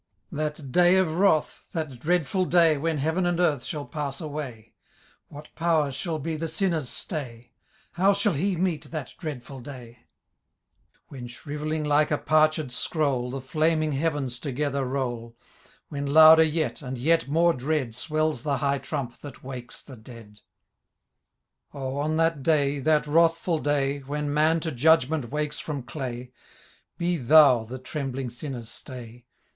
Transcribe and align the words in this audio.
That 0.31 0.71
day 0.71 0.95
of 0.95 1.19
wrath, 1.19 1.67
that 1.73 1.99
dreadful 1.99 2.45
day. 2.45 2.75
When 2.75 2.97
heaven 2.97 3.27
and 3.27 3.39
earth 3.39 3.63
shall 3.63 3.85
pass 3.85 4.19
away. 4.19 4.73
What 5.27 5.53
power 5.53 5.91
shall 5.91 6.19
he 6.19 6.35
the 6.37 6.47
sinner's 6.47 6.89
stay? 6.89 7.51
How 7.91 8.11
shall 8.11 8.33
he 8.33 8.55
meet 8.55 8.85
that 8.85 9.13
dreadful 9.19 9.59
day? 9.59 10.07
When, 11.09 11.27
shrivelling 11.27 11.83
like 11.83 12.09
a 12.09 12.17
parched 12.17 12.71
scroll. 12.71 13.29
The 13.29 13.41
flaming 13.41 13.91
heavens 13.91 14.39
together 14.39 14.85
roll; 14.85 15.35
When 15.89 16.07
louder 16.07 16.41
yet, 16.41 16.81
and 16.81 16.97
yet 16.97 17.27
more 17.27 17.53
dread. 17.53 17.93
Swells 17.93 18.41
the 18.41 18.57
high 18.57 18.79
trump 18.79 19.19
that 19.21 19.43
wakes 19.43 19.83
the 19.83 19.97
dead 19.97 20.39
i 21.75 21.77
Oh! 21.77 21.97
on 21.97 22.17
that 22.17 22.41
day, 22.41 22.79
that 22.79 23.03
wrathftil 23.03 23.61
day. 23.61 23.99
When 23.99 24.33
man 24.33 24.61
to 24.61 24.71
judgment 24.71 25.29
wakes 25.29 25.59
from 25.59 25.83
clay. 25.83 26.31
Be 26.97 27.17
Thou 27.17 27.65
the 27.65 27.77
trembling 27.77 28.31
sinner's 28.31 28.67
stay. 28.71 29.25